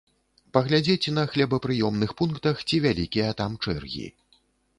[0.55, 4.07] Паглядзець на хлебапрыёмных пунктах, ці вялікія там чэргі.